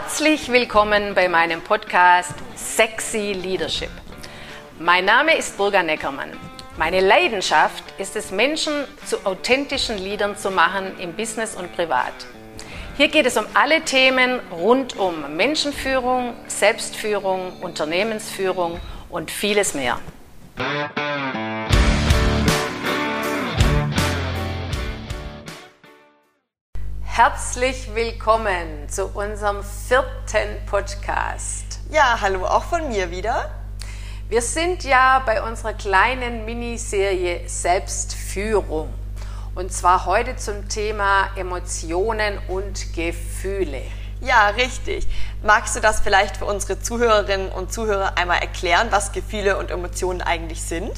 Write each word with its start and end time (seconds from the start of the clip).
Herzlich 0.00 0.52
willkommen 0.52 1.12
bei 1.16 1.28
meinem 1.28 1.60
Podcast 1.60 2.32
Sexy 2.54 3.32
Leadership. 3.32 3.90
Mein 4.78 5.04
Name 5.04 5.36
ist 5.36 5.56
Burga 5.56 5.82
Neckermann. 5.82 6.30
Meine 6.76 7.00
Leidenschaft 7.00 7.82
ist 7.98 8.14
es, 8.14 8.30
Menschen 8.30 8.72
zu 9.06 9.26
authentischen 9.26 9.98
Leadern 9.98 10.36
zu 10.36 10.52
machen 10.52 10.96
im 11.00 11.14
Business 11.14 11.56
und 11.56 11.74
privat. 11.74 12.12
Hier 12.96 13.08
geht 13.08 13.26
es 13.26 13.36
um 13.36 13.44
alle 13.54 13.80
Themen 13.80 14.38
rund 14.52 14.96
um 14.96 15.34
Menschenführung, 15.36 16.34
Selbstführung, 16.46 17.54
Unternehmensführung 17.60 18.78
und 19.10 19.32
vieles 19.32 19.74
mehr. 19.74 19.98
Herzlich 27.18 27.96
willkommen 27.96 28.88
zu 28.88 29.06
unserem 29.06 29.64
vierten 29.64 30.64
Podcast. 30.66 31.80
Ja, 31.90 32.18
hallo 32.20 32.46
auch 32.46 32.62
von 32.62 32.86
mir 32.86 33.10
wieder. 33.10 33.50
Wir 34.28 34.40
sind 34.40 34.84
ja 34.84 35.20
bei 35.26 35.42
unserer 35.42 35.72
kleinen 35.72 36.44
Miniserie 36.44 37.40
Selbstführung. 37.48 38.94
Und 39.56 39.72
zwar 39.72 40.06
heute 40.06 40.36
zum 40.36 40.68
Thema 40.68 41.30
Emotionen 41.34 42.38
und 42.46 42.94
Gefühle. 42.94 43.82
Ja, 44.20 44.50
richtig. 44.50 45.08
Magst 45.42 45.74
du 45.74 45.80
das 45.80 45.98
vielleicht 45.98 46.36
für 46.36 46.44
unsere 46.44 46.80
Zuhörerinnen 46.80 47.50
und 47.50 47.72
Zuhörer 47.72 48.16
einmal 48.16 48.38
erklären, 48.38 48.86
was 48.90 49.10
Gefühle 49.10 49.58
und 49.58 49.72
Emotionen 49.72 50.22
eigentlich 50.22 50.62
sind? 50.62 50.92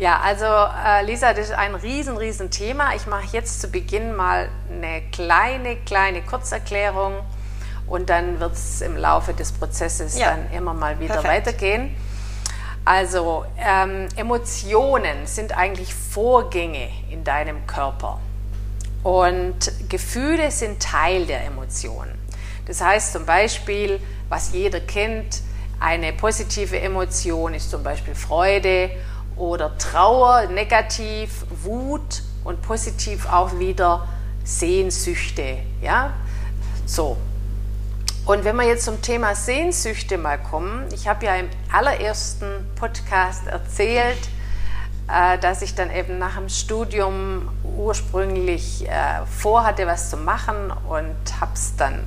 Ja, 0.00 0.18
also 0.20 0.46
äh, 0.46 1.04
Lisa, 1.04 1.34
das 1.34 1.50
ist 1.50 1.52
ein 1.52 1.74
riesen, 1.74 2.16
riesen 2.16 2.50
Thema. 2.50 2.94
Ich 2.94 3.06
mache 3.06 3.26
jetzt 3.32 3.60
zu 3.60 3.68
Beginn 3.68 4.16
mal 4.16 4.48
eine 4.70 5.02
kleine, 5.12 5.76
kleine 5.76 6.22
Kurzerklärung 6.22 7.16
und 7.86 8.08
dann 8.08 8.40
wird 8.40 8.54
es 8.54 8.80
im 8.80 8.96
Laufe 8.96 9.34
des 9.34 9.52
Prozesses 9.52 10.18
ja. 10.18 10.30
dann 10.30 10.50
immer 10.52 10.72
mal 10.72 10.98
wieder 11.00 11.20
Perfekt. 11.20 11.46
weitergehen. 11.46 11.94
Also 12.86 13.44
ähm, 13.58 14.08
Emotionen 14.16 15.26
sind 15.26 15.54
eigentlich 15.54 15.94
Vorgänge 15.94 16.88
in 17.10 17.22
deinem 17.22 17.66
Körper 17.66 18.20
und 19.02 19.70
Gefühle 19.90 20.50
sind 20.50 20.82
Teil 20.82 21.26
der 21.26 21.44
Emotionen. 21.44 22.18
Das 22.64 22.80
heißt 22.80 23.12
zum 23.12 23.26
Beispiel, 23.26 24.00
was 24.30 24.52
jeder 24.54 24.80
kennt, 24.80 25.42
eine 25.78 26.14
positive 26.14 26.80
Emotion 26.80 27.52
ist 27.52 27.70
zum 27.70 27.82
Beispiel 27.82 28.14
Freude 28.14 28.90
oder 29.40 29.76
Trauer, 29.78 30.46
negativ, 30.46 31.46
Wut 31.62 32.22
und 32.44 32.60
positiv 32.62 33.26
auch 33.26 33.58
wieder 33.58 34.06
Sehnsüchte. 34.44 35.58
Ja? 35.82 36.12
So. 36.86 37.16
Und 38.26 38.44
wenn 38.44 38.54
wir 38.56 38.66
jetzt 38.66 38.84
zum 38.84 39.00
Thema 39.00 39.34
Sehnsüchte 39.34 40.18
mal 40.18 40.38
kommen, 40.38 40.86
ich 40.92 41.08
habe 41.08 41.24
ja 41.24 41.36
im 41.36 41.48
allerersten 41.72 42.68
Podcast 42.76 43.46
erzählt, 43.46 44.28
äh, 45.08 45.38
dass 45.38 45.62
ich 45.62 45.74
dann 45.74 45.90
eben 45.90 46.18
nach 46.18 46.36
dem 46.36 46.48
Studium 46.48 47.48
ursprünglich 47.76 48.86
äh, 48.86 49.24
vorhatte, 49.26 49.86
was 49.86 50.10
zu 50.10 50.18
machen 50.18 50.70
und 50.88 51.40
habe 51.40 51.52
es 51.54 51.74
dann 51.76 52.04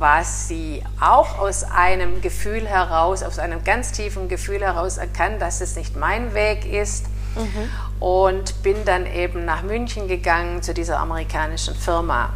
quasi 0.00 0.82
auch 0.98 1.38
aus 1.38 1.62
einem 1.62 2.22
Gefühl 2.22 2.66
heraus, 2.66 3.22
aus 3.22 3.38
einem 3.38 3.64
ganz 3.64 3.92
tiefen 3.92 4.30
Gefühl 4.30 4.62
heraus 4.62 4.96
erkannt, 4.96 5.42
dass 5.42 5.60
es 5.60 5.76
nicht 5.76 5.94
mein 5.94 6.32
Weg 6.32 6.64
ist. 6.64 7.04
Mhm. 7.36 7.68
Und 8.00 8.62
bin 8.62 8.86
dann 8.86 9.04
eben 9.04 9.44
nach 9.44 9.62
München 9.62 10.08
gegangen 10.08 10.62
zu 10.62 10.72
dieser 10.72 10.98
amerikanischen 11.00 11.74
Firma. 11.74 12.30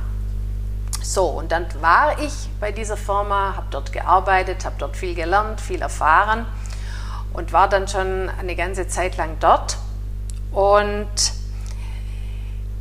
So, 1.02 1.24
und 1.24 1.52
dann 1.52 1.64
war 1.80 2.18
ich 2.18 2.50
bei 2.60 2.70
dieser 2.70 2.98
Firma, 2.98 3.54
habe 3.56 3.66
dort 3.70 3.94
gearbeitet, 3.94 4.66
habe 4.66 4.76
dort 4.78 4.94
viel 4.94 5.14
gelernt, 5.14 5.58
viel 5.58 5.80
erfahren 5.80 6.44
und 7.32 7.54
war 7.54 7.70
dann 7.70 7.88
schon 7.88 8.28
eine 8.28 8.56
ganze 8.56 8.88
Zeit 8.88 9.16
lang 9.16 9.38
dort. 9.40 9.78
Und 10.52 11.08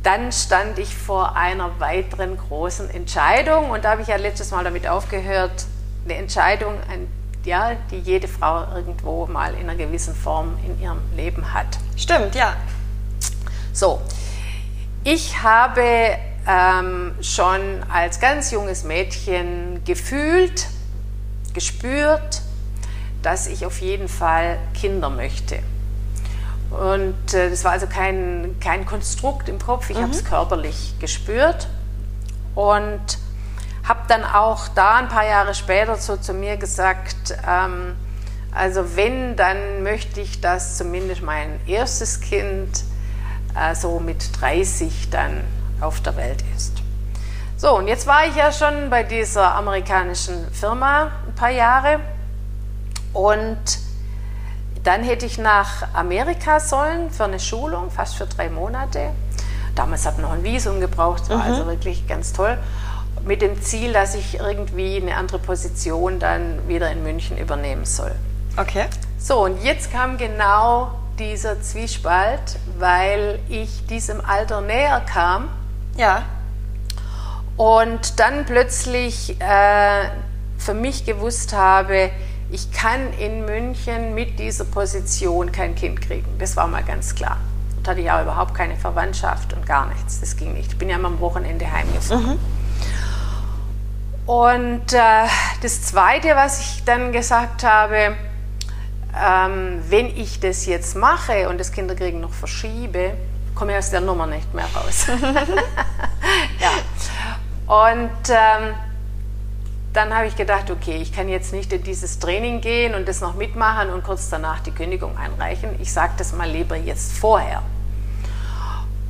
dann 0.04 0.30
stand 0.32 0.78
ich 0.78 0.94
vor 0.94 1.34
einer 1.34 1.80
weiteren 1.80 2.36
großen 2.36 2.90
Entscheidung 2.90 3.70
und 3.70 3.84
da 3.84 3.92
habe 3.92 4.02
ich 4.02 4.08
ja 4.08 4.16
letztes 4.16 4.50
Mal 4.50 4.62
damit 4.62 4.86
aufgehört, 4.86 5.64
eine 6.04 6.16
Entscheidung, 6.16 6.74
ja, 7.44 7.72
die 7.90 7.98
jede 7.98 8.28
Frau 8.28 8.66
irgendwo 8.74 9.26
mal 9.26 9.54
in 9.54 9.68
einer 9.68 9.76
gewissen 9.76 10.14
Form 10.14 10.58
in 10.64 10.80
ihrem 10.80 11.00
Leben 11.16 11.52
hat. 11.54 11.66
Stimmt, 11.96 12.34
ja. 12.34 12.54
So, 13.72 14.00
ich 15.04 15.42
habe 15.42 16.16
ähm, 16.46 17.14
schon 17.22 17.82
als 17.90 18.20
ganz 18.20 18.50
junges 18.50 18.84
Mädchen 18.84 19.82
gefühlt, 19.84 20.66
gespürt, 21.54 22.42
dass 23.22 23.46
ich 23.46 23.64
auf 23.64 23.80
jeden 23.80 24.08
Fall 24.08 24.58
Kinder 24.74 25.08
möchte. 25.08 25.60
Und 26.80 27.34
äh, 27.34 27.50
das 27.50 27.64
war 27.64 27.72
also 27.72 27.86
kein, 27.86 28.56
kein 28.60 28.84
Konstrukt 28.84 29.48
im 29.48 29.58
Kopf, 29.58 29.90
ich 29.90 29.96
mhm. 29.96 30.02
habe 30.02 30.12
es 30.12 30.24
körperlich 30.24 30.94
gespürt 30.98 31.68
und 32.54 33.00
habe 33.84 34.00
dann 34.08 34.24
auch 34.24 34.68
da 34.68 34.96
ein 34.96 35.08
paar 35.08 35.26
Jahre 35.26 35.54
später 35.54 35.96
so 35.96 36.16
zu 36.16 36.32
mir 36.32 36.56
gesagt, 36.56 37.36
ähm, 37.46 37.96
also 38.52 38.96
wenn, 38.96 39.36
dann 39.36 39.82
möchte 39.82 40.20
ich, 40.20 40.40
dass 40.40 40.76
zumindest 40.78 41.22
mein 41.22 41.60
erstes 41.66 42.20
Kind 42.20 42.84
äh, 43.54 43.74
so 43.74 44.00
mit 44.00 44.40
30 44.40 45.10
dann 45.10 45.42
auf 45.80 46.00
der 46.00 46.16
Welt 46.16 46.42
ist. 46.56 46.72
So, 47.56 47.76
und 47.76 47.88
jetzt 47.88 48.06
war 48.06 48.26
ich 48.26 48.36
ja 48.36 48.52
schon 48.52 48.90
bei 48.90 49.02
dieser 49.02 49.54
amerikanischen 49.54 50.50
Firma 50.52 51.10
ein 51.26 51.34
paar 51.34 51.50
Jahre 51.50 52.00
und 53.12 53.58
dann 54.84 55.02
hätte 55.02 55.26
ich 55.26 55.38
nach 55.38 55.94
Amerika 55.94 56.60
sollen 56.60 57.10
für 57.10 57.24
eine 57.24 57.40
Schulung, 57.40 57.90
fast 57.90 58.16
für 58.16 58.26
drei 58.26 58.50
Monate. 58.50 59.10
Damals 59.74 60.06
hat 60.06 60.18
man 60.18 60.26
noch 60.26 60.32
ein 60.32 60.44
Visum 60.44 60.78
gebraucht, 60.78 61.28
war 61.30 61.38
mhm. 61.38 61.42
also 61.42 61.66
wirklich 61.66 62.06
ganz 62.06 62.32
toll. 62.32 62.58
Mit 63.24 63.42
dem 63.42 63.60
Ziel, 63.62 63.94
dass 63.94 64.14
ich 64.14 64.38
irgendwie 64.38 64.96
eine 64.96 65.16
andere 65.16 65.38
Position 65.38 66.18
dann 66.18 66.68
wieder 66.68 66.90
in 66.90 67.02
München 67.02 67.38
übernehmen 67.38 67.86
soll. 67.86 68.12
Okay. 68.56 68.84
So, 69.18 69.42
und 69.44 69.64
jetzt 69.64 69.90
kam 69.90 70.18
genau 70.18 70.92
dieser 71.18 71.62
Zwiespalt, 71.62 72.58
weil 72.78 73.38
ich 73.48 73.86
diesem 73.86 74.22
Alter 74.24 74.60
näher 74.60 75.00
kam. 75.00 75.48
Ja. 75.96 76.24
Und 77.56 78.20
dann 78.20 78.44
plötzlich 78.44 79.40
äh, 79.40 80.08
für 80.58 80.74
mich 80.74 81.06
gewusst 81.06 81.54
habe, 81.54 82.10
ich 82.54 82.70
kann 82.70 83.12
in 83.14 83.44
München 83.44 84.14
mit 84.14 84.38
dieser 84.38 84.64
Position 84.64 85.50
kein 85.50 85.74
Kind 85.74 86.00
kriegen. 86.00 86.38
Das 86.38 86.56
war 86.56 86.68
mal 86.68 86.84
ganz 86.84 87.16
klar. 87.16 87.36
Da 87.82 87.90
hatte 87.90 88.00
ich 88.00 88.08
auch 88.08 88.22
überhaupt 88.22 88.54
keine 88.54 88.76
Verwandtschaft 88.76 89.52
und 89.54 89.66
gar 89.66 89.86
nichts. 89.88 90.20
Das 90.20 90.36
ging 90.36 90.54
nicht. 90.54 90.70
Ich 90.70 90.78
bin 90.78 90.88
ja 90.88 90.94
immer 90.94 91.08
am 91.08 91.18
Wochenende 91.18 91.70
heimgefahren. 91.70 92.38
Mhm. 92.38 92.38
Und 94.26 94.92
äh, 94.92 95.26
das 95.62 95.82
Zweite, 95.82 96.36
was 96.36 96.60
ich 96.60 96.84
dann 96.84 97.10
gesagt 97.10 97.64
habe, 97.64 98.14
ähm, 99.20 99.82
wenn 99.88 100.16
ich 100.16 100.38
das 100.38 100.64
jetzt 100.66 100.94
mache 100.94 101.48
und 101.48 101.58
das 101.58 101.72
Kinderkriegen 101.72 102.20
noch 102.20 102.32
verschiebe, 102.32 103.14
komme 103.56 103.72
ich 103.72 103.78
aus 103.78 103.90
der 103.90 104.00
Nummer 104.00 104.28
nicht 104.28 104.54
mehr 104.54 104.66
raus. 104.76 105.06
ja. 106.60 106.70
Und 107.66 108.30
ähm, 108.30 108.74
dann 109.94 110.14
habe 110.14 110.26
ich 110.26 110.36
gedacht, 110.36 110.70
okay, 110.70 110.96
ich 110.96 111.12
kann 111.12 111.28
jetzt 111.28 111.52
nicht 111.52 111.72
in 111.72 111.82
dieses 111.82 112.18
Training 112.18 112.60
gehen 112.60 112.94
und 112.94 113.06
das 113.06 113.20
noch 113.20 113.34
mitmachen 113.34 113.90
und 113.90 114.02
kurz 114.02 114.28
danach 114.28 114.60
die 114.60 114.72
Kündigung 114.72 115.16
einreichen. 115.16 115.70
Ich 115.80 115.92
sage 115.92 116.14
das 116.18 116.32
mal 116.32 116.50
lieber 116.50 116.76
jetzt 116.76 117.12
vorher. 117.12 117.62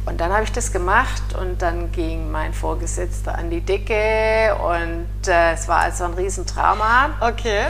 Und 0.05 0.21
dann 0.21 0.31
habe 0.31 0.45
ich 0.45 0.53
das 0.53 0.71
gemacht 0.71 1.23
und 1.41 1.63
dann 1.63 1.91
ging 1.91 2.31
mein 2.31 2.53
Vorgesetzter 2.53 3.37
an 3.37 3.49
die 3.49 3.63
Decke 3.63 4.55
und 4.57 5.27
äh, 5.27 5.55
es 5.55 5.67
war 5.67 5.79
also 5.79 6.05
ein 6.05 6.13
Riesentrauma. 6.13 7.15
Okay. 7.21 7.63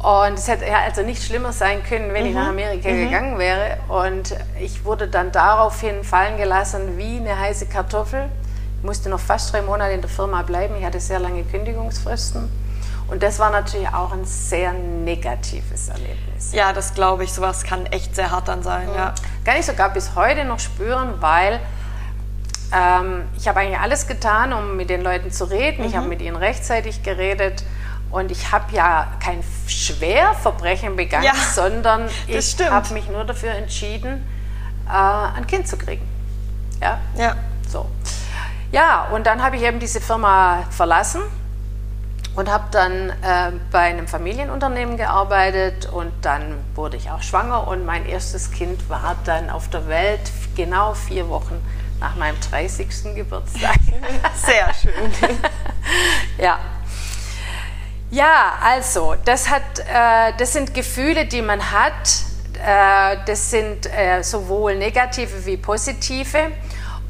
Und 0.00 0.34
es 0.34 0.46
hätte 0.46 0.64
also 0.72 1.02
nicht 1.02 1.24
schlimmer 1.24 1.52
sein 1.52 1.82
können, 1.82 2.14
wenn 2.14 2.22
mhm. 2.22 2.28
ich 2.28 2.34
nach 2.36 2.48
Amerika 2.48 2.88
mhm. 2.88 3.04
gegangen 3.04 3.38
wäre. 3.38 3.78
Und 3.88 4.36
ich 4.60 4.84
wurde 4.84 5.08
dann 5.08 5.32
daraufhin 5.32 6.04
fallen 6.04 6.36
gelassen 6.36 6.96
wie 6.96 7.16
eine 7.16 7.36
heiße 7.36 7.66
Kartoffel 7.66 8.28
musste 8.82 9.08
noch 9.08 9.20
fast 9.20 9.52
drei 9.52 9.62
Monate 9.62 9.92
in 9.92 10.00
der 10.00 10.10
Firma 10.10 10.42
bleiben. 10.42 10.76
Ich 10.76 10.84
hatte 10.84 11.00
sehr 11.00 11.18
lange 11.18 11.44
Kündigungsfristen. 11.44 12.48
Und 13.08 13.22
das 13.22 13.38
war 13.38 13.50
natürlich 13.50 13.88
auch 13.88 14.12
ein 14.12 14.24
sehr 14.24 14.72
negatives 14.72 15.88
Erlebnis. 15.88 16.52
Ja, 16.52 16.72
das 16.72 16.94
glaube 16.94 17.24
ich. 17.24 17.32
Sowas 17.32 17.64
kann 17.64 17.86
echt 17.86 18.14
sehr 18.14 18.30
hart 18.30 18.48
dann 18.48 18.62
sein. 18.62 18.88
Mhm. 18.88 18.94
Ja. 18.94 19.14
Kann 19.44 19.56
ich 19.58 19.66
sogar 19.66 19.90
bis 19.90 20.14
heute 20.14 20.44
noch 20.44 20.60
spüren, 20.60 21.14
weil 21.20 21.60
ähm, 22.74 23.24
ich 23.36 23.48
habe 23.48 23.60
eigentlich 23.60 23.78
alles 23.78 24.06
getan, 24.06 24.52
um 24.52 24.76
mit 24.76 24.88
den 24.88 25.02
Leuten 25.02 25.30
zu 25.30 25.44
reden. 25.44 25.82
Mhm. 25.82 25.88
Ich 25.88 25.96
habe 25.96 26.08
mit 26.08 26.22
ihnen 26.22 26.36
rechtzeitig 26.36 27.02
geredet. 27.02 27.64
Und 28.10 28.30
ich 28.30 28.52
habe 28.52 28.74
ja 28.74 29.08
kein 29.20 29.42
Schwerverbrechen 29.66 30.96
begangen, 30.96 31.24
ja, 31.24 31.32
sondern 31.54 32.08
ich 32.26 32.56
habe 32.60 32.92
mich 32.92 33.08
nur 33.08 33.24
dafür 33.24 33.52
entschieden, 33.52 34.26
äh, 34.86 34.92
ein 34.92 35.46
Kind 35.46 35.66
zu 35.66 35.78
kriegen. 35.78 36.06
Ja? 36.80 36.98
Ja. 37.16 37.36
So. 37.68 37.86
Ja, 38.72 39.08
und 39.12 39.26
dann 39.26 39.42
habe 39.42 39.56
ich 39.56 39.62
eben 39.62 39.78
diese 39.78 40.00
Firma 40.00 40.64
verlassen 40.70 41.20
und 42.34 42.50
habe 42.50 42.64
dann 42.70 43.10
äh, 43.10 43.52
bei 43.70 43.80
einem 43.80 44.08
Familienunternehmen 44.08 44.96
gearbeitet 44.96 45.90
und 45.92 46.10
dann 46.22 46.56
wurde 46.74 46.96
ich 46.96 47.10
auch 47.10 47.20
schwanger 47.20 47.68
und 47.68 47.84
mein 47.84 48.06
erstes 48.06 48.50
Kind 48.50 48.88
war 48.88 49.16
dann 49.26 49.50
auf 49.50 49.68
der 49.68 49.88
Welt 49.88 50.22
genau 50.56 50.94
vier 50.94 51.28
Wochen 51.28 51.60
nach 52.00 52.16
meinem 52.16 52.36
30. 52.50 53.14
Geburtstag. 53.14 53.76
Sehr 54.34 54.72
schön. 54.72 55.12
ja. 56.38 56.58
Ja, 58.10 58.54
also, 58.62 59.16
das, 59.24 59.50
hat, 59.50 59.62
äh, 59.80 60.32
das 60.38 60.54
sind 60.54 60.72
Gefühle, 60.72 61.26
die 61.26 61.42
man 61.42 61.72
hat. 61.72 61.92
Äh, 62.62 63.18
das 63.26 63.50
sind 63.50 63.86
äh, 63.86 64.22
sowohl 64.22 64.76
negative 64.76 65.44
wie 65.44 65.56
positive. 65.58 66.52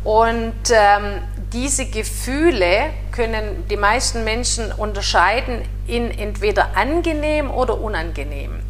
Und 0.04 0.54
ähm, 0.70 1.22
diese 1.52 1.86
Gefühle 1.86 2.90
können 3.10 3.66
die 3.68 3.76
meisten 3.76 4.24
Menschen 4.24 4.72
unterscheiden 4.72 5.62
in 5.86 6.10
entweder 6.10 6.76
angenehm 6.76 7.50
oder 7.50 7.80
unangenehm. 7.80 8.60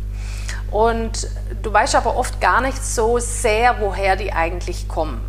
Und 0.71 1.29
du 1.63 1.73
weißt 1.73 1.95
aber 1.95 2.17
oft 2.17 2.41
gar 2.41 2.61
nicht 2.61 2.83
so 2.83 3.19
sehr, 3.19 3.81
woher 3.81 4.17
die 4.17 4.33
eigentlich 4.33 4.89
kommen. 4.89 5.21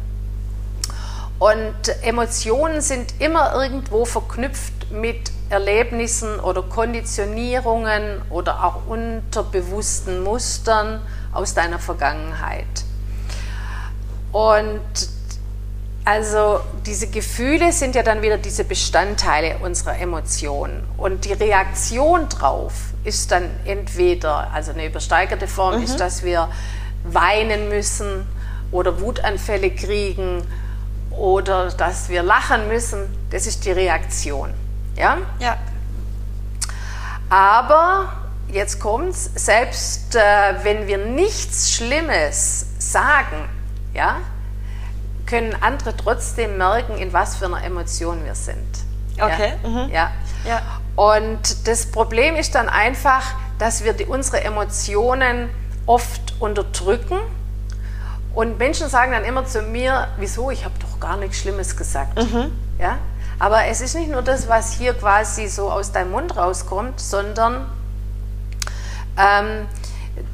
Und 1.38 1.76
Emotionen 2.02 2.82
sind 2.82 3.16
immer 3.20 3.54
irgendwo 3.54 4.06
verknüpft 4.06 4.92
mit 4.92 5.32
Erlebnissen 5.50 6.40
oder 6.40 6.64
Konditionierungen 6.64 8.22
oder 8.30 8.64
auch 8.64 8.88
unterbewussten 8.88 10.24
Mustern 10.24 11.02
aus 11.34 11.54
deiner 11.54 11.80
Vergangenheit. 11.80 12.66
Und 14.32 14.82
also 16.06 16.60
diese 16.86 17.08
Gefühle 17.08 17.72
sind 17.72 17.96
ja 17.96 18.04
dann 18.04 18.22
wieder 18.22 18.38
diese 18.38 18.66
Bestandteile 18.66 19.58
unserer 19.60 19.98
Emotionen. 19.98 20.84
Und 20.98 21.24
die 21.26 21.34
Reaktion 21.34 22.28
drauf 22.28 22.74
ist 23.06 23.32
dann 23.32 23.50
entweder, 23.66 24.52
also 24.54 24.72
eine 24.72 24.86
übersteigerte 24.86 25.48
Form 25.48 25.78
mhm. 25.78 25.84
ist, 25.84 26.00
dass 26.00 26.24
wir 26.24 26.50
weinen 27.06 27.70
müssen 27.70 28.28
oder 28.72 29.00
Wutanfälle 29.00 29.72
kriegen 29.72 30.44
oder 31.12 31.70
dass 31.70 32.10
wir 32.10 32.22
lachen 32.22 32.68
müssen. 32.68 33.04
Das 33.30 33.48
ist 33.48 33.64
die 33.66 33.72
Reaktion. 33.72 34.54
Ja? 34.98 35.18
Ja. 35.40 35.58
Aber 37.30 38.14
jetzt 38.50 38.80
kommt's, 38.80 39.32
selbst 39.36 40.16
äh, 40.16 40.20
wenn 40.64 40.88
wir 40.88 40.98
nichts 40.98 41.72
Schlimmes 41.72 42.66
sagen, 42.78 43.48
ja, 43.94 44.18
können 45.33 45.56
andere 45.62 45.97
trotzdem 45.97 46.57
merken, 46.57 46.95
in 46.95 47.12
was 47.12 47.38
für 47.38 47.45
einer 47.45 47.63
Emotion 47.63 48.24
wir 48.24 48.35
sind. 48.35 48.68
Okay. 49.19 49.53
Ja. 49.63 49.69
Mhm. 49.69 49.91
ja. 49.91 50.12
ja. 50.45 50.62
Und 50.95 51.68
das 51.68 51.88
Problem 51.88 52.35
ist 52.35 52.53
dann 52.53 52.69
einfach, 52.69 53.33
dass 53.57 53.83
wir 53.83 53.94
die, 53.94 54.06
unsere 54.06 54.44
Emotionen 54.44 55.50
oft 55.88 56.35
unterdrücken. 56.39 57.18
Und 58.35 58.59
Menschen 58.59 58.89
sagen 58.89 59.12
dann 59.12 59.25
immer 59.25 59.44
zu 59.44 59.63
mir, 59.63 60.09
wieso, 60.18 60.51
ich 60.51 60.65
habe 60.65 60.75
doch 60.80 61.00
gar 61.00 61.18
nichts 61.18 61.39
Schlimmes 61.39 61.75
gesagt. 61.75 62.15
Mhm. 62.15 62.51
Ja? 62.77 63.00
Aber 63.39 63.65
es 63.65 63.81
ist 63.81 63.95
nicht 63.95 64.12
nur 64.12 64.21
das, 64.21 64.47
was 64.47 64.74
hier 64.74 64.94
quasi 64.94 65.47
so 65.47 65.71
aus 65.71 65.91
deinem 65.91 66.12
Mund 66.12 66.38
rauskommt, 66.38 67.00
sondern 67.00 67.65
ähm, 69.18 69.65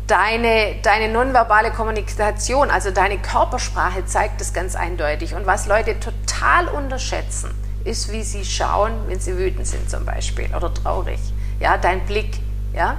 deine, 0.09 0.75
deine 0.81 1.11
nonverbale 1.11 1.71
Kommunikation, 1.71 2.71
also 2.71 2.91
deine 2.91 3.19
Körpersprache 3.19 4.06
zeigt 4.06 4.41
das 4.41 4.53
ganz 4.53 4.75
eindeutig. 4.75 5.35
Und 5.35 5.45
was 5.45 5.67
Leute 5.67 6.00
total 6.00 6.67
unterschätzen, 6.67 7.51
ist, 7.83 8.11
wie 8.11 8.23
sie 8.23 8.44
schauen, 8.44 8.91
wenn 9.07 9.19
sie 9.19 9.38
wütend 9.38 9.67
sind 9.67 9.89
zum 9.89 10.06
Beispiel 10.06 10.53
oder 10.56 10.73
traurig. 10.73 11.19
Ja, 11.59 11.77
dein 11.77 12.06
Blick, 12.06 12.39
ja, 12.73 12.97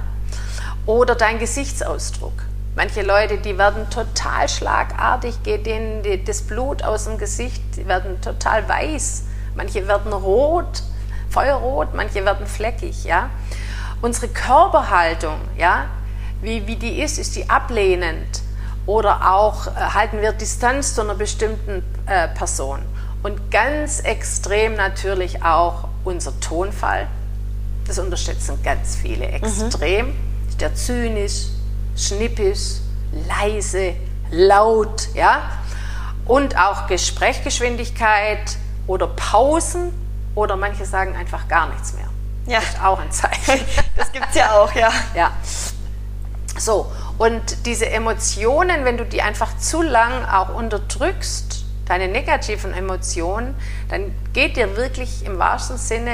oder 0.85 1.15
dein 1.15 1.39
Gesichtsausdruck. 1.39 2.33
Manche 2.75 3.01
Leute, 3.01 3.37
die 3.37 3.57
werden 3.57 3.89
total 3.89 4.47
schlagartig, 4.47 5.43
geht 5.43 5.65
denen 5.65 6.03
das 6.25 6.41
Blut 6.43 6.83
aus 6.83 7.03
dem 7.03 7.17
Gesicht, 7.17 7.61
die 7.75 7.87
werden 7.87 8.21
total 8.21 8.67
weiß. 8.67 9.23
Manche 9.55 9.87
werden 9.87 10.13
rot, 10.13 10.83
feuerrot, 11.29 11.93
manche 11.93 12.23
werden 12.23 12.47
fleckig, 12.47 13.03
ja. 13.03 13.29
Unsere 14.01 14.29
Körperhaltung, 14.29 15.39
ja, 15.57 15.85
wie, 16.41 16.67
wie 16.67 16.75
die 16.75 17.01
ist, 17.01 17.17
ist 17.17 17.35
die 17.35 17.49
ablehnend 17.49 18.41
oder 18.85 19.33
auch 19.33 19.67
äh, 19.67 19.71
halten 19.71 20.21
wir 20.21 20.31
Distanz 20.31 20.95
zu 20.95 21.01
einer 21.01 21.15
bestimmten 21.15 21.83
äh, 22.07 22.27
Person. 22.29 22.79
Und 23.23 23.51
ganz 23.51 23.99
extrem 23.99 24.75
natürlich 24.75 25.43
auch 25.43 25.87
unser 26.03 26.39
Tonfall. 26.39 27.07
Das 27.85 27.99
unterschätzen 27.99 28.59
ganz 28.63 28.95
viele 28.95 29.25
extrem. 29.27 30.07
Mhm. 30.07 30.13
Ist 30.49 30.61
der 30.61 30.73
zynisch, 30.73 31.47
schnippisch, 31.95 32.77
leise, 33.27 33.93
laut, 34.31 35.09
ja? 35.13 35.41
Und 36.25 36.57
auch 36.57 36.87
Gesprächsgeschwindigkeit 36.87 38.57
oder 38.87 39.07
Pausen 39.07 39.91
oder 40.33 40.55
manche 40.55 40.85
sagen 40.85 41.15
einfach 41.15 41.47
gar 41.47 41.69
nichts 41.69 41.93
mehr. 41.93 42.07
Ja. 42.47 42.59
Das 42.59 42.69
ist 42.69 42.83
auch 42.83 42.99
ein 42.99 43.11
Zeichen. 43.11 43.65
das 43.95 44.11
gibt 44.11 44.27
es 44.29 44.35
ja 44.35 44.51
auch, 44.53 44.73
ja. 44.73 44.91
Ja. 45.13 45.31
So, 46.61 46.91
und 47.17 47.65
diese 47.65 47.89
Emotionen, 47.89 48.85
wenn 48.85 48.95
du 48.95 49.03
die 49.03 49.23
einfach 49.23 49.57
zu 49.57 49.81
lang 49.81 50.25
auch 50.25 50.53
unterdrückst, 50.53 51.65
deine 51.87 52.07
negativen 52.07 52.71
Emotionen, 52.71 53.55
dann 53.89 54.13
geht 54.33 54.57
dir 54.57 54.77
wirklich 54.77 55.25
im 55.25 55.39
wahrsten 55.39 55.79
Sinne 55.79 56.11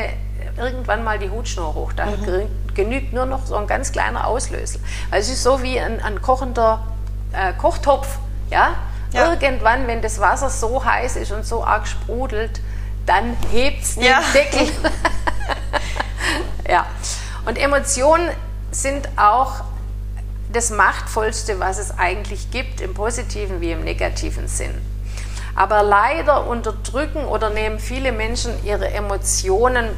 irgendwann 0.57 1.03
mal 1.03 1.19
die 1.19 1.29
Hutschnur 1.29 1.75
hoch. 1.75 1.91
Da 1.91 2.05
mhm. 2.05 2.47
genügt 2.73 3.11
nur 3.11 3.25
noch 3.25 3.45
so 3.45 3.57
ein 3.57 3.67
ganz 3.67 3.91
kleiner 3.91 4.25
Auslöser. 4.25 4.79
Also 5.11 5.31
es 5.31 5.37
ist 5.37 5.43
so 5.43 5.61
wie 5.61 5.81
ein, 5.81 6.01
ein 6.01 6.21
kochender 6.21 6.81
äh, 7.33 7.51
Kochtopf. 7.51 8.17
Ja? 8.49 8.75
ja? 9.11 9.33
Irgendwann, 9.33 9.85
wenn 9.85 10.01
das 10.01 10.17
Wasser 10.21 10.49
so 10.49 10.85
heiß 10.85 11.17
ist 11.17 11.33
und 11.33 11.45
so 11.45 11.61
arg 11.61 11.89
sprudelt, 11.89 12.61
dann 13.05 13.35
hebt 13.51 13.83
es 13.83 13.95
den 13.95 14.03
ja. 14.03 14.21
Deckel. 14.33 14.65
ja. 16.69 16.85
Und 17.45 17.57
Emotionen 17.57 18.29
sind 18.71 19.09
auch 19.17 19.61
das 20.51 20.69
Machtvollste, 20.69 21.59
was 21.59 21.77
es 21.77 21.97
eigentlich 21.97 22.51
gibt, 22.51 22.81
im 22.81 22.93
positiven 22.93 23.61
wie 23.61 23.71
im 23.71 23.83
negativen 23.83 24.47
Sinn. 24.47 24.73
Aber 25.55 25.83
leider 25.83 26.47
unterdrücken 26.47 27.25
oder 27.25 27.49
nehmen 27.49 27.79
viele 27.79 28.11
Menschen 28.11 28.53
ihre 28.63 28.89
Emotionen 28.89 29.89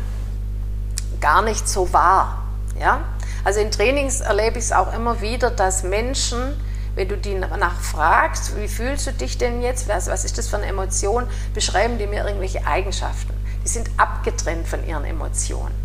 gar 1.19 1.41
nicht 1.41 1.67
so 1.67 1.91
wahr. 1.93 2.43
Ja? 2.79 3.01
Also 3.43 3.59
in 3.59 3.71
Trainings 3.71 4.21
erlebe 4.21 4.57
ich 4.57 4.65
es 4.65 4.71
auch 4.71 4.93
immer 4.93 5.21
wieder, 5.21 5.51
dass 5.51 5.83
Menschen, 5.83 6.55
wenn 6.95 7.07
du 7.07 7.17
die 7.17 7.35
nachfragst, 7.35 8.57
wie 8.57 8.67
fühlst 8.67 9.07
du 9.07 9.13
dich 9.13 9.37
denn 9.37 9.61
jetzt, 9.61 9.87
was, 9.87 10.07
was 10.07 10.25
ist 10.25 10.37
das 10.37 10.47
für 10.47 10.57
eine 10.57 10.67
Emotion, 10.67 11.27
beschreiben 11.53 11.97
die 11.97 12.07
mir 12.07 12.25
irgendwelche 12.25 12.65
Eigenschaften. 12.65 13.33
Die 13.63 13.67
sind 13.67 13.89
abgetrennt 13.97 14.67
von 14.67 14.85
ihren 14.87 15.05
Emotionen. 15.05 15.75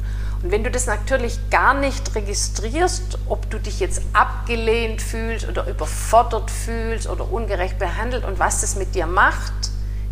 Und 0.45 0.51
wenn 0.51 0.63
du 0.63 0.71
das 0.71 0.85
natürlich 0.85 1.39
gar 1.49 1.73
nicht 1.73 2.15
registrierst, 2.15 3.19
ob 3.31 3.49
du 3.49 3.59
dich 3.59 3.81
jetzt 3.81 4.03
abgelehnt 4.13 5.01
fühlst 5.01 5.49
oder 5.49 5.67
überfordert 5.67 6.51
fühlst 6.51 7.09
oder 7.09 7.33
ungerecht 7.33 7.79
behandelt 7.79 8.27
und 8.27 8.39
was 8.39 8.61
das 8.61 8.77
mit 8.77 8.95
dir 8.95 9.07
macht, 9.07 9.55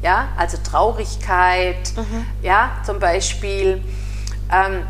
ja, 0.01 0.29
also 0.39 0.57
Traurigkeit, 0.57 1.77
mhm. 1.95 2.25
ja, 2.41 2.71
zum 2.83 2.99
Beispiel, 2.99 3.85
ähm, 4.51 4.87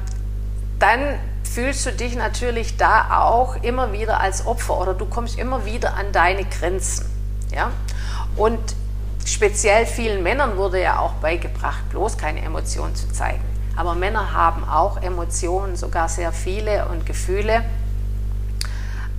dann 0.79 1.19
fühlst 1.43 1.87
du 1.87 1.93
dich 1.93 2.15
natürlich 2.15 2.77
da 2.77 3.21
auch 3.21 3.57
immer 3.65 3.93
wieder 3.93 4.21
als 4.21 4.47
Opfer 4.47 4.79
oder 4.79 4.95
du 4.95 5.07
kommst 5.07 5.37
immer 5.37 5.65
wieder 5.65 5.97
an 5.97 6.13
deine 6.13 6.45
Grenzen, 6.45 7.05
ja. 7.53 7.73
Und 8.37 8.61
speziell 9.27 9.87
vielen 9.87 10.23
Männern 10.23 10.57
wurde 10.57 10.81
ja 10.81 11.01
auch 11.01 11.15
beigebracht, 11.15 11.91
bloß 11.91 12.17
keine 12.17 12.43
Emotionen 12.43 12.95
zu 12.95 13.11
zeigen. 13.11 13.52
Aber 13.77 13.95
Männer 13.95 14.33
haben 14.33 14.69
auch 14.69 15.01
Emotionen, 15.01 15.77
sogar 15.77 16.09
sehr 16.09 16.33
viele 16.33 16.87
und 16.87 17.07
Gefühle. 17.07 17.65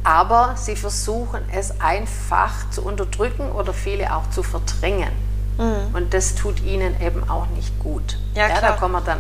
Aber 0.03 0.55
sie 0.57 0.75
versuchen 0.75 1.41
es 1.51 1.79
einfach 1.79 2.69
zu 2.69 2.83
unterdrücken 2.83 3.51
oder 3.51 3.73
viele 3.73 4.15
auch 4.15 4.29
zu 4.29 4.43
verdrängen. 4.43 5.11
Mhm. 5.57 5.95
Und 5.95 6.13
das 6.13 6.35
tut 6.35 6.61
ihnen 6.61 6.99
eben 7.01 7.29
auch 7.29 7.47
nicht 7.47 7.79
gut. 7.79 8.17
Ja, 8.35 8.47
ja 8.47 8.59
da 8.59 8.71
kommen 8.73 8.93
wir 8.93 9.01
dann, 9.01 9.19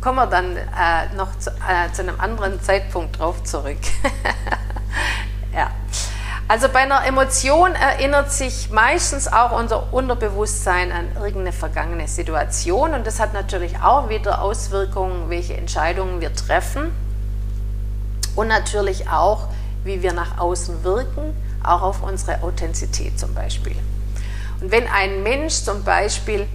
kommen 0.00 0.16
wir 0.16 0.26
dann 0.26 0.56
äh, 0.56 1.14
noch 1.16 1.38
zu, 1.38 1.50
äh, 1.50 1.92
zu 1.92 2.02
einem 2.02 2.20
anderen 2.20 2.60
Zeitpunkt 2.60 3.18
drauf 3.18 3.44
zurück. 3.44 3.78
Also 6.52 6.68
bei 6.68 6.80
einer 6.80 7.06
Emotion 7.06 7.74
erinnert 7.74 8.30
sich 8.30 8.68
meistens 8.68 9.26
auch 9.26 9.58
unser 9.58 9.90
Unterbewusstsein 9.90 10.92
an 10.92 11.06
irgendeine 11.14 11.52
vergangene 11.52 12.06
Situation 12.06 12.92
und 12.92 13.06
das 13.06 13.20
hat 13.20 13.32
natürlich 13.32 13.80
auch 13.80 14.10
wieder 14.10 14.42
Auswirkungen, 14.42 15.30
welche 15.30 15.56
Entscheidungen 15.56 16.20
wir 16.20 16.34
treffen 16.34 16.92
und 18.36 18.48
natürlich 18.48 19.08
auch, 19.08 19.48
wie 19.84 20.02
wir 20.02 20.12
nach 20.12 20.36
außen 20.36 20.84
wirken, 20.84 21.34
auch 21.64 21.80
auf 21.80 22.02
unsere 22.02 22.42
Authentizität 22.42 23.18
zum 23.18 23.32
Beispiel. 23.32 23.76
Und 24.60 24.70
wenn 24.70 24.86
ein 24.88 25.22
Mensch 25.22 25.54
zum 25.54 25.84
Beispiel 25.84 26.46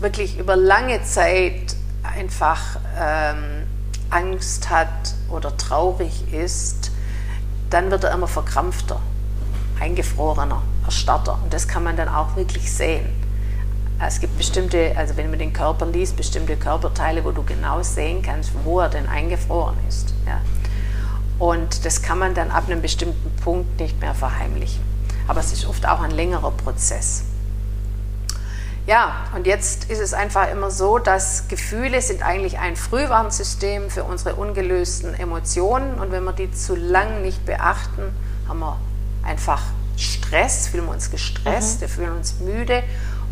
wirklich 0.00 0.38
über 0.38 0.56
lange 0.56 1.02
Zeit 1.02 1.76
einfach 2.02 2.78
ähm, 2.98 3.66
Angst 4.08 4.70
hat 4.70 4.88
oder 5.28 5.54
traurig 5.58 6.32
ist, 6.32 6.93
dann 7.74 7.90
wird 7.90 8.04
er 8.04 8.12
immer 8.12 8.28
verkrampfter, 8.28 9.00
eingefrorener, 9.80 10.62
erstarrter. 10.84 11.40
Und 11.42 11.52
das 11.52 11.66
kann 11.66 11.82
man 11.82 11.96
dann 11.96 12.08
auch 12.08 12.36
wirklich 12.36 12.72
sehen. 12.72 13.04
Es 14.00 14.20
gibt 14.20 14.38
bestimmte, 14.38 14.92
also 14.96 15.16
wenn 15.16 15.28
man 15.28 15.40
den 15.40 15.52
Körper 15.52 15.84
liest, 15.86 16.16
bestimmte 16.16 16.56
Körperteile, 16.56 17.24
wo 17.24 17.32
du 17.32 17.42
genau 17.42 17.82
sehen 17.82 18.22
kannst, 18.22 18.52
wo 18.62 18.78
er 18.78 18.88
denn 18.88 19.08
eingefroren 19.08 19.74
ist. 19.88 20.14
Ja. 20.24 20.40
Und 21.44 21.84
das 21.84 22.00
kann 22.00 22.20
man 22.20 22.34
dann 22.34 22.52
ab 22.52 22.64
einem 22.68 22.80
bestimmten 22.80 23.34
Punkt 23.42 23.80
nicht 23.80 24.00
mehr 24.00 24.14
verheimlichen. 24.14 24.82
Aber 25.26 25.40
es 25.40 25.52
ist 25.52 25.66
oft 25.66 25.84
auch 25.88 26.00
ein 26.00 26.12
längerer 26.12 26.52
Prozess. 26.52 27.24
Ja, 28.86 29.14
und 29.34 29.46
jetzt 29.46 29.90
ist 29.90 30.00
es 30.00 30.12
einfach 30.12 30.50
immer 30.50 30.70
so, 30.70 30.98
dass 30.98 31.48
Gefühle 31.48 32.02
sind 32.02 32.22
eigentlich 32.22 32.58
ein 32.58 32.76
Frühwarnsystem 32.76 33.88
für 33.88 34.04
unsere 34.04 34.34
ungelösten 34.34 35.14
Emotionen. 35.14 35.94
Und 35.94 36.12
wenn 36.12 36.22
wir 36.24 36.32
die 36.32 36.52
zu 36.52 36.76
lang 36.76 37.22
nicht 37.22 37.46
beachten, 37.46 38.14
haben 38.46 38.60
wir 38.60 38.78
einfach 39.22 39.62
Stress, 39.96 40.68
fühlen 40.68 40.84
wir 40.84 40.92
uns 40.92 41.10
gestresst, 41.10 41.76
mhm. 41.76 41.80
wir 41.80 41.88
fühlen 41.88 42.16
uns 42.16 42.40
müde 42.40 42.82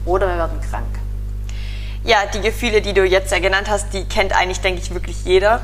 oder 0.06 0.26
wir 0.28 0.36
werden 0.36 0.60
krank. 0.70 0.86
Ja, 2.02 2.24
die 2.32 2.40
Gefühle, 2.40 2.80
die 2.80 2.94
du 2.94 3.04
jetzt 3.04 3.30
ja 3.30 3.38
genannt 3.38 3.68
hast, 3.68 3.92
die 3.92 4.04
kennt 4.06 4.34
eigentlich, 4.34 4.60
denke 4.60 4.80
ich, 4.80 4.94
wirklich 4.94 5.22
jeder. 5.24 5.60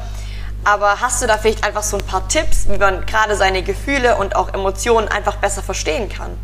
Aber 0.64 1.00
hast 1.00 1.22
du 1.22 1.26
da 1.26 1.38
vielleicht 1.38 1.64
einfach 1.64 1.82
so 1.82 1.96
ein 1.96 2.04
paar 2.04 2.28
Tipps, 2.28 2.68
wie 2.68 2.76
man 2.76 3.06
gerade 3.06 3.36
seine 3.36 3.62
Gefühle 3.62 4.16
und 4.16 4.36
auch 4.36 4.52
Emotionen 4.52 5.08
einfach 5.08 5.36
besser 5.36 5.62
verstehen 5.62 6.10
kann? 6.10 6.36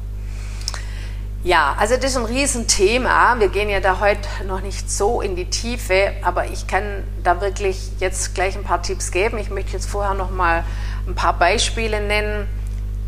Ja, 1.44 1.76
also 1.78 1.96
das 1.96 2.12
ist 2.12 2.16
ein 2.16 2.24
Riesenthema. 2.24 3.38
Wir 3.38 3.48
gehen 3.48 3.68
ja 3.68 3.78
da 3.80 4.00
heute 4.00 4.26
noch 4.46 4.62
nicht 4.62 4.90
so 4.90 5.20
in 5.20 5.36
die 5.36 5.44
Tiefe, 5.44 6.12
aber 6.22 6.46
ich 6.46 6.66
kann 6.66 7.04
da 7.22 7.42
wirklich 7.42 7.90
jetzt 8.00 8.34
gleich 8.34 8.56
ein 8.56 8.64
paar 8.64 8.80
Tipps 8.80 9.10
geben. 9.10 9.36
Ich 9.36 9.50
möchte 9.50 9.72
jetzt 9.72 9.84
vorher 9.84 10.14
noch 10.14 10.30
mal 10.30 10.64
ein 11.06 11.14
paar 11.14 11.34
Beispiele 11.38 12.00
nennen, 12.00 12.48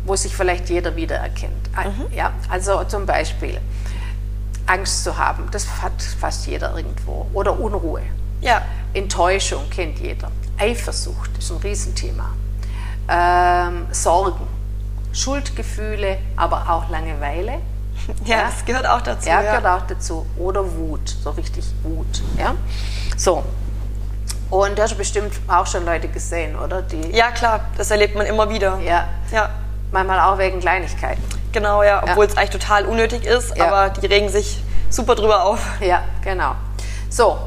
wo 0.05 0.15
sich 0.15 0.35
vielleicht 0.35 0.69
jeder 0.69 0.95
wiedererkennt. 0.95 1.67
Mhm. 1.75 2.15
Ja, 2.15 2.31
also 2.47 2.83
zum 2.83 3.07
Beispiel 3.07 3.59
Angst 4.67 5.03
zu 5.03 5.17
haben, 5.17 5.49
das 5.49 5.81
hat 5.81 5.99
fast 5.99 6.45
jeder 6.45 6.77
irgendwo. 6.77 7.25
Oder 7.33 7.59
Unruhe. 7.59 8.03
Ja. 8.41 8.61
Enttäuschung 8.93 9.67
kennt 9.71 9.97
jeder. 9.97 10.29
Eifersucht 10.59 11.35
ist 11.39 11.49
ein 11.51 11.57
Riesenthema. 11.57 12.29
Ähm, 13.09 13.87
Sorgen, 13.89 14.45
Schuldgefühle, 15.11 16.19
aber 16.35 16.69
auch 16.69 16.87
Langeweile 16.91 17.61
ja, 18.25 18.43
das 18.43 18.65
gehört 18.65 18.87
auch 18.87 19.01
dazu. 19.01 19.27
Ja, 19.27 19.41
ja, 19.41 19.57
gehört 19.57 19.81
auch 19.81 19.87
dazu. 19.87 20.25
Oder 20.37 20.63
Wut, 20.63 21.15
so 21.23 21.31
richtig 21.31 21.65
Wut. 21.83 22.21
Ja? 22.37 22.55
So. 23.15 23.43
Und 24.49 24.77
du 24.77 24.81
hast 24.81 24.97
bestimmt 24.97 25.33
auch 25.47 25.67
schon 25.67 25.85
Leute 25.85 26.07
gesehen, 26.07 26.55
oder? 26.55 26.81
Die 26.81 27.11
ja, 27.11 27.31
klar, 27.31 27.61
das 27.77 27.91
erlebt 27.91 28.15
man 28.15 28.25
immer 28.25 28.49
wieder. 28.49 28.79
Ja. 28.79 29.07
ja. 29.31 29.49
Manchmal 29.91 30.19
auch 30.19 30.37
wegen 30.37 30.59
Kleinigkeiten. 30.59 31.21
Genau, 31.51 31.83
ja, 31.83 32.03
obwohl 32.03 32.25
ja. 32.25 32.31
es 32.31 32.37
eigentlich 32.37 32.61
total 32.61 32.85
unnötig 32.85 33.25
ist, 33.25 33.57
ja. 33.57 33.67
aber 33.67 33.89
die 33.89 34.05
regen 34.05 34.29
sich 34.29 34.61
super 34.89 35.15
drüber 35.15 35.45
auf. 35.45 35.59
Ja, 35.79 36.03
genau. 36.23 36.55
So, 37.09 37.37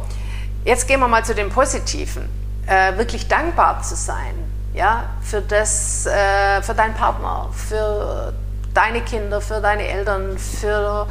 jetzt 0.65 0.89
gehen 0.89 1.01
wir 1.01 1.09
mal 1.09 1.25
zu 1.25 1.35
dem 1.35 1.51
Positiven. 1.51 2.29
Äh, 2.67 2.97
wirklich 2.99 3.29
dankbar 3.29 3.83
zu 3.83 3.97
sein, 3.97 4.35
ja, 4.75 5.05
für 5.23 5.41
das, 5.41 6.07
äh, 6.07 6.63
für 6.63 6.75
deinen 6.75 6.95
Partner, 6.95 7.49
für 7.53 8.33
deine 8.75 9.01
Kinder, 9.03 9.41
für 9.41 9.61
deine 9.61 9.87
Eltern, 9.87 10.39
für 10.39 11.07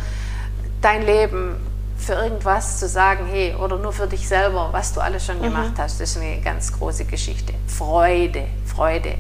dein 0.82 1.06
Leben, 1.06 1.56
für 1.98 2.14
irgendwas 2.14 2.80
zu 2.80 2.88
sagen, 2.88 3.26
hey, 3.30 3.56
oder 3.56 3.78
nur 3.78 3.94
für 3.94 4.08
dich 4.08 4.28
selber, 4.28 4.70
was 4.72 4.94
du 4.94 5.02
alles 5.02 5.26
schon 5.26 5.40
mhm. 5.40 5.44
gemacht 5.44 5.74
hast, 5.78 6.00
das 6.00 6.12
ist 6.12 6.22
eine 6.22 6.42
ganz 6.42 6.72
große 6.72 7.06
Geschichte. 7.06 7.54
Freude, 7.68 8.48
Freude. 8.66 9.16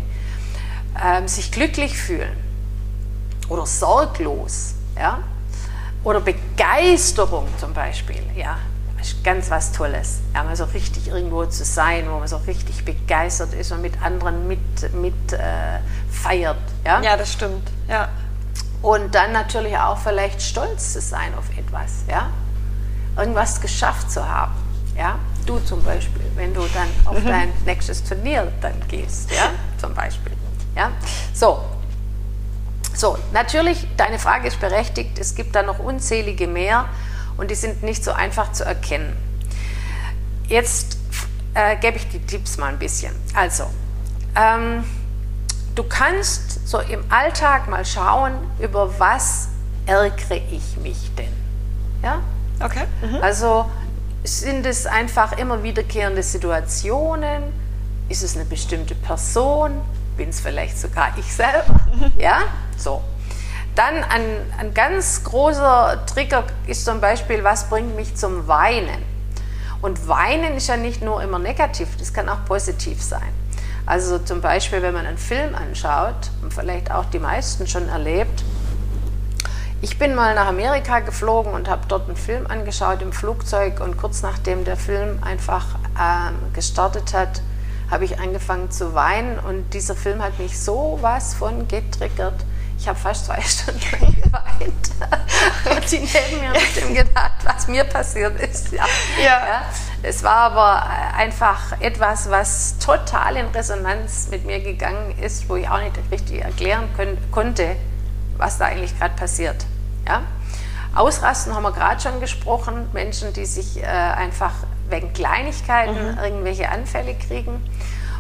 Ähm, 1.03 1.27
sich 1.27 1.51
glücklich 1.51 1.98
fühlen 1.98 2.36
oder 3.50 3.65
sorglos, 3.65 4.75
ja, 4.98 5.19
oder 6.03 6.22
Begeisterung 6.22 7.48
zum 7.58 7.74
Beispiel, 7.74 8.22
ja, 8.36 8.58
ist 9.00 9.24
ganz 9.24 9.50
was 9.50 9.72
Tolles. 9.72 10.19
Ja, 10.34 10.43
mal 10.43 10.55
so 10.55 10.65
richtig 10.65 11.08
irgendwo 11.08 11.46
zu 11.46 11.63
sein, 11.63 12.05
wo 12.10 12.19
man 12.19 12.27
so 12.27 12.38
richtig 12.38 12.86
begeistert 12.86 13.53
ist 13.53 13.72
und 13.72 13.81
mit 13.81 14.01
anderen 14.01 14.48
mit, 14.48 14.60
mit 14.93 15.34
äh, 15.34 15.79
feiert. 16.10 16.58
Ja? 16.86 17.01
ja, 17.01 17.17
das 17.17 17.34
stimmt. 17.34 17.67
Ja. 17.88 18.10
Und 18.81 19.13
dann 19.13 19.33
natürlich 19.33 19.77
auch 19.77 19.98
vielleicht 19.98 20.41
stolz 20.41 20.93
zu 20.93 21.01
sein 21.01 21.33
auf 21.38 21.45
etwas, 21.57 22.03
ja? 22.09 22.29
Irgendwas 23.17 23.59
geschafft 23.59 24.09
zu 24.09 24.27
haben, 24.27 24.53
ja? 24.98 25.19
Du 25.45 25.59
zum 25.59 25.83
Beispiel, 25.83 26.21
wenn 26.36 26.53
du 26.53 26.62
dann 26.74 26.88
auf 27.05 27.19
mhm. 27.19 27.27
dein 27.27 27.53
nächstes 27.65 28.03
Turnier 28.03 28.51
dann 28.62 28.74
gehst, 28.88 29.31
ja? 29.31 29.51
Zum 29.77 29.93
Beispiel, 29.93 30.33
ja? 30.75 30.91
So. 31.33 31.63
So, 32.95 33.17
natürlich, 33.31 33.88
deine 33.95 34.19
Frage 34.19 34.48
ist 34.48 34.59
berechtigt. 34.59 35.19
Es 35.19 35.36
gibt 35.36 35.55
da 35.55 35.63
noch 35.63 35.79
unzählige 35.79 36.48
mehr 36.48 36.86
und 37.38 37.50
die 37.50 37.55
sind 37.55 37.81
nicht 37.81 38.03
so 38.03 38.12
einfach 38.12 38.51
zu 38.51 38.65
erkennen. 38.65 39.15
Jetzt 40.48 40.98
äh, 41.53 41.77
gebe 41.77 41.98
ich 41.98 42.09
die 42.09 42.19
Tipps 42.19 42.57
mal 42.57 42.67
ein 42.67 42.79
bisschen. 42.79 43.13
Also, 43.33 43.65
ähm, 44.36 44.83
du 45.79 45.86
kannst 45.86 46.67
so 46.67 46.79
im 46.79 47.05
Alltag 47.07 47.69
mal 47.69 47.86
schauen, 47.86 48.33
über 48.59 49.00
was 49.00 49.48
ärgere 49.86 50.41
ich 50.51 50.75
mich 50.75 51.09
denn. 51.15 51.31
Ja? 52.03 52.19
Okay. 52.59 52.83
Mhm. 53.01 53.21
Also 53.21 53.71
sind 54.25 54.65
es 54.65 54.86
einfach 54.86 55.38
immer 55.38 55.63
wiederkehrende 55.63 56.21
Situationen? 56.21 57.43
Ist 58.09 58.24
es 58.24 58.36
eine 58.36 58.43
bestimmte 58.43 58.93
Person? 58.93 59.79
Bin 60.17 60.27
es 60.29 60.41
vielleicht 60.41 60.77
sogar 60.77 61.17
ich 61.17 61.33
selber? 61.33 61.63
Mhm. 61.95 62.12
Ja? 62.17 62.41
So. 62.75 63.01
Dann 63.75 64.03
ein, 64.03 64.24
ein 64.57 64.74
ganz 64.74 65.24
großer 65.24 66.05
Trigger 66.13 66.43
ist 66.67 66.83
zum 66.83 67.00
Beispiel, 67.00 67.45
was 67.45 67.69
bringt 67.69 67.95
mich 67.95 68.17
zum 68.17 68.50
Weinen? 68.50 69.01
Und 69.81 70.09
Weinen 70.09 70.57
ist 70.57 70.67
ja 70.67 70.75
nicht 70.75 71.01
nur 71.01 71.24
immer 71.24 71.39
negativ, 71.39 71.88
das 71.98 72.13
kann 72.13 72.27
auch 72.27 72.43
positiv 72.43 73.01
sein. 73.01 73.38
Also 73.89 74.19
zum 74.19 74.39
Beispiel, 74.39 74.84
wenn 74.84 74.93
man 74.93 75.08
einen 75.08 75.17
Film 75.17 75.55
anschaut, 75.55 76.29
und 76.43 76.53
vielleicht 76.53 76.91
auch 76.91 77.05
die 77.05 77.17
meisten 77.17 77.65
schon 77.65 77.89
erlebt, 77.89 78.43
ich 79.81 79.98
bin 79.98 80.13
mal 80.13 80.36
nach 80.36 80.46
Amerika 80.46 81.00
geflogen 81.00 81.53
und 81.53 81.67
habe 81.67 81.88
dort 81.88 82.05
einen 82.05 82.15
Film 82.15 82.46
angeschaut 82.46 83.01
im 83.01 83.12
Flugzeug 83.12 83.79
und 83.79 83.98
kurz 83.98 84.22
nachdem 84.22 84.63
der 84.63 84.77
Film 84.77 85.17
einfach 85.24 85.65
ähm, 86.00 86.36
gestartet 86.53 87.15
hat, 87.15 87.41
habe 87.89 88.05
ich 88.05 88.19
angefangen 88.19 88.69
zu 88.69 88.93
weinen 88.93 89.39
und 89.39 89.74
dieser 89.74 89.96
Film 89.96 90.22
hat 90.22 90.38
mich 90.38 90.60
so 90.60 91.00
was 91.01 91.34
von 91.34 91.67
getriggert. 91.67 92.46
Ich 92.79 92.88
habe 92.88 92.98
fast 92.98 93.25
zwei 93.25 93.41
Stunden 93.41 93.81
geweint. 93.81 94.91
und 95.69 95.91
die 95.91 96.00
neben 96.00 96.41
mir 96.41 96.53
bestimmt 96.53 96.95
gedacht, 96.95 97.31
was 97.43 97.67
mir 97.67 97.83
passiert 97.83 98.39
ist. 98.39 98.71
Ja. 98.71 98.86
ja. 99.17 99.25
ja. 99.25 99.62
Es 100.01 100.24
war 100.24 100.51
aber 100.51 100.88
einfach 101.17 101.79
etwas, 101.81 102.29
was 102.29 102.77
total 102.79 103.36
in 103.36 103.48
Resonanz 103.48 104.29
mit 104.31 104.45
mir 104.45 104.62
gegangen 104.62 105.17
ist, 105.19 105.50
wo 105.50 105.57
ich 105.57 105.67
auch 105.67 105.81
nicht 105.81 105.98
richtig 106.09 106.41
erklären 106.41 106.88
können, 106.95 107.17
konnte, 107.31 107.75
was 108.38 108.57
da 108.57 108.65
eigentlich 108.65 108.98
gerade 108.98 109.15
passiert. 109.15 109.65
Ja? 110.07 110.21
Ausrasten 110.95 111.53
haben 111.53 111.63
wir 111.63 111.74
gerade 111.74 112.00
schon 112.00 112.21
gesprochen. 112.21 112.89
Menschen, 112.93 113.33
die 113.33 113.45
sich 113.45 113.83
äh, 113.83 113.86
einfach 113.86 114.53
wegen 114.89 115.12
Kleinigkeiten 115.12 116.13
mhm. 116.13 116.17
irgendwelche 116.17 116.69
Anfälle 116.69 117.13
kriegen. 117.15 117.62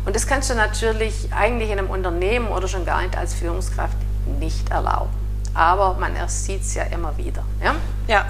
Und 0.05 0.15
das 0.15 0.27
kannst 0.27 0.49
du 0.49 0.55
natürlich 0.55 1.29
eigentlich 1.31 1.69
in 1.69 1.79
einem 1.79 1.89
Unternehmen 1.89 2.49
oder 2.49 2.67
schon 2.67 2.85
gar 2.85 3.01
nicht 3.01 3.17
als 3.17 3.33
Führungskraft 3.33 3.95
nicht 4.37 4.69
erlauben. 4.69 5.09
Aber 5.53 5.95
man 5.95 6.11
sieht 6.27 6.61
es 6.61 6.75
ja 6.75 6.83
immer 6.83 7.17
wieder. 7.17 7.43
Ja? 7.63 7.75
ja. 8.07 8.25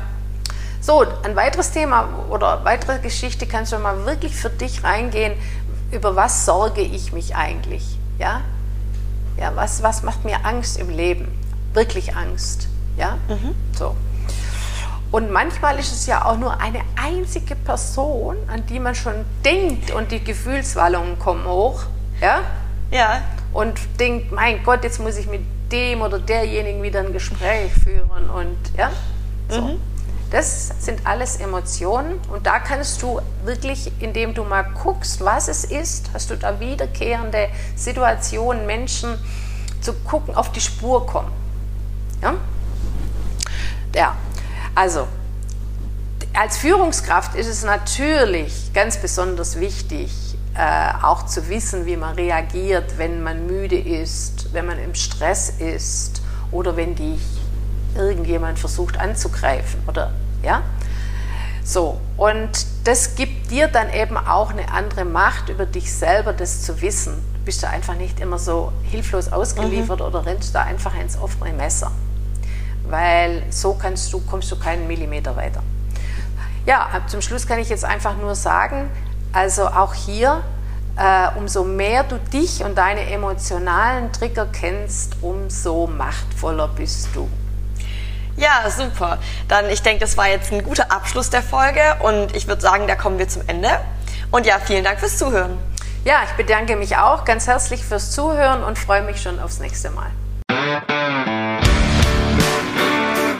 So, 0.81 1.05
ein 1.23 1.35
weiteres 1.35 1.71
Thema 1.71 2.07
oder 2.29 2.63
weitere 2.63 2.99
Geschichte 2.99 3.45
kannst 3.45 3.73
du 3.73 3.79
mal 3.79 4.05
wirklich 4.05 4.35
für 4.35 4.49
dich 4.49 4.83
reingehen. 4.83 5.33
Über 5.91 6.15
was 6.15 6.45
sorge 6.45 6.81
ich 6.81 7.11
mich 7.11 7.35
eigentlich? 7.35 7.97
Ja? 8.17 8.41
Ja, 9.37 9.55
was, 9.55 9.83
was 9.83 10.03
macht 10.03 10.25
mir 10.25 10.45
Angst 10.45 10.77
im 10.77 10.89
Leben? 10.89 11.27
Wirklich 11.73 12.15
Angst. 12.15 12.67
Ja? 12.97 13.17
Mhm. 13.27 13.55
So. 13.77 13.95
Und 15.11 15.31
manchmal 15.31 15.79
ist 15.79 15.91
es 15.91 16.05
ja 16.05 16.25
auch 16.25 16.37
nur 16.37 16.61
eine 16.61 16.81
einzige 16.95 17.55
Person, 17.55 18.37
an 18.47 18.65
die 18.67 18.79
man 18.79 18.93
schon 18.93 19.25
denkt 19.43 19.91
und 19.91 20.11
die 20.11 20.23
Gefühlswallungen 20.23 21.17
kommen 21.17 21.45
hoch. 21.45 21.83
Ja? 22.21 22.41
Ja. 22.91 23.21
Und 23.51 23.79
denkt, 23.99 24.31
mein 24.31 24.63
Gott, 24.63 24.83
jetzt 24.83 24.99
muss 24.99 25.17
ich 25.17 25.27
mit 25.27 25.41
dem 25.71 26.01
oder 26.01 26.19
derjenigen 26.19 26.81
wieder 26.83 26.99
ein 26.99 27.13
Gespräch 27.13 27.71
führen 27.73 28.29
und 28.29 28.57
ja. 28.77 28.91
So. 29.49 29.61
Mhm. 29.61 29.81
Das 30.31 30.71
sind 30.79 31.07
alles 31.07 31.37
Emotionen 31.37 32.19
und 32.31 32.45
da 32.45 32.59
kannst 32.59 33.01
du 33.01 33.19
wirklich, 33.45 33.91
indem 33.99 34.35
du 34.35 34.43
mal 34.43 34.61
guckst, 34.61 35.21
was 35.21 35.47
es 35.47 35.63
ist, 35.63 36.11
hast 36.13 36.29
du 36.29 36.35
da 36.35 36.59
wiederkehrende 36.59 37.49
Situationen, 37.75 38.67
Menschen 38.67 39.17
zu 39.81 39.93
gucken, 39.93 40.35
auf 40.35 40.51
die 40.51 40.61
Spur 40.61 41.07
kommen. 41.07 41.31
Ja? 42.21 42.35
Ja, 43.95 44.15
also 44.75 45.07
als 46.33 46.57
Führungskraft 46.57 47.35
ist 47.35 47.47
es 47.47 47.63
natürlich 47.63 48.71
ganz 48.73 48.97
besonders 48.97 49.59
wichtig, 49.59 50.11
äh, 50.59 50.91
auch 51.03 51.25
zu 51.25 51.47
wissen, 51.47 51.85
wie 51.85 51.95
man 51.95 52.15
reagiert, 52.15 52.97
wenn 52.97 53.23
man 53.23 53.47
müde 53.47 53.79
ist, 53.79 54.53
wenn 54.53 54.65
man 54.65 54.77
im 54.77 54.93
Stress 54.93 55.49
ist 55.57 56.21
oder 56.51 56.75
wenn 56.75 56.95
dich 56.95 57.21
irgendjemand 57.95 58.59
versucht 58.59 58.99
anzugreifen 58.99 59.79
oder 59.87 60.11
ja. 60.43 60.63
So, 61.63 62.01
und 62.17 62.49
das 62.83 63.15
gibt 63.15 63.51
dir 63.51 63.69
dann 63.69 63.93
eben 63.93 64.17
auch 64.17 64.51
eine 64.51 64.69
andere 64.69 65.05
Macht 65.05 65.47
über 65.47 65.65
dich 65.65 65.93
selber, 65.93 66.33
das 66.33 66.63
zu 66.63 66.81
wissen. 66.81 67.13
Du 67.35 67.39
bist 67.45 67.63
da 67.63 67.69
einfach 67.69 67.95
nicht 67.95 68.19
immer 68.19 68.37
so 68.37 68.73
hilflos 68.83 69.31
ausgeliefert 69.31 70.01
mhm. 70.01 70.05
oder 70.07 70.25
rennst 70.25 70.53
da 70.55 70.63
einfach 70.63 70.93
ins 70.99 71.17
offene 71.17 71.53
Messer. 71.53 71.91
Weil 72.89 73.43
so 73.49 73.75
kannst 73.75 74.11
du, 74.11 74.19
kommst 74.19 74.51
du 74.51 74.59
keinen 74.59 74.87
Millimeter 74.87 75.37
weiter. 75.37 75.63
Ja, 76.65 76.89
zum 77.07 77.21
Schluss 77.21 77.47
kann 77.47 77.59
ich 77.59 77.69
jetzt 77.69 77.85
einfach 77.85 78.17
nur 78.17 78.35
sagen, 78.35 78.89
also 79.33 79.67
auch 79.67 79.93
hier, 79.93 80.43
äh, 80.97 81.27
umso 81.37 81.63
mehr 81.63 82.03
du 82.03 82.17
dich 82.17 82.63
und 82.63 82.77
deine 82.77 83.09
emotionalen 83.09 84.11
Trigger 84.11 84.47
kennst, 84.51 85.17
umso 85.21 85.87
machtvoller 85.87 86.67
bist 86.67 87.09
du. 87.13 87.29
Ja, 88.35 88.69
super. 88.69 89.17
Dann, 89.47 89.69
ich 89.69 89.81
denke, 89.81 89.99
das 89.99 90.15
war 90.15 90.29
jetzt 90.29 90.51
ein 90.51 90.63
guter 90.63 90.91
Abschluss 90.91 91.29
der 91.29 91.43
Folge 91.43 91.81
und 91.99 92.35
ich 92.35 92.47
würde 92.47 92.61
sagen, 92.61 92.87
da 92.87 92.95
kommen 92.95 93.19
wir 93.19 93.27
zum 93.27 93.41
Ende. 93.47 93.69
Und 94.31 94.45
ja, 94.45 94.59
vielen 94.59 94.83
Dank 94.83 94.99
fürs 94.99 95.17
Zuhören. 95.17 95.57
Ja, 96.05 96.21
ich 96.23 96.31
bedanke 96.31 96.75
mich 96.77 96.95
auch 96.95 97.25
ganz 97.25 97.47
herzlich 97.47 97.83
fürs 97.83 98.11
Zuhören 98.11 98.63
und 98.63 98.79
freue 98.79 99.01
mich 99.01 99.21
schon 99.21 99.39
aufs 99.39 99.59
nächste 99.59 99.89
Mal. 99.89 100.09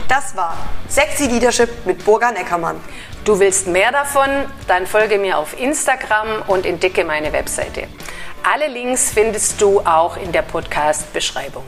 Das 0.09 0.35
war 0.35 0.57
Sexy 0.89 1.27
Leadership 1.27 1.85
mit 1.85 2.03
Burga 2.03 2.31
Neckermann. 2.31 2.81
Du 3.25 3.39
willst 3.39 3.67
mehr 3.67 3.91
davon? 3.91 4.27
Dann 4.67 4.87
folge 4.87 5.19
mir 5.19 5.37
auf 5.37 5.59
Instagram 5.59 6.41
und 6.47 6.65
entdecke 6.65 7.05
meine 7.05 7.31
Webseite. 7.31 7.83
Alle 8.41 8.69
Links 8.69 9.11
findest 9.11 9.61
du 9.61 9.81
auch 9.81 10.17
in 10.17 10.31
der 10.31 10.41
Podcast-Beschreibung. 10.41 11.63